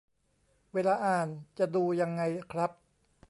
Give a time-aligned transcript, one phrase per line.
[0.73, 1.27] เวลาอ่าน
[1.57, 2.71] จะดูยังไงครับ